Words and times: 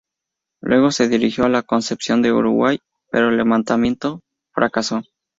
Luego 0.61 0.89
se 0.89 1.07
dirigió 1.07 1.45
a 1.45 1.61
Concepción 1.61 2.23
del 2.23 2.31
Uruguay, 2.31 2.79
pero 3.11 3.29
el 3.29 3.37
levantamiento 3.37 4.23
fracasó. 4.51 5.03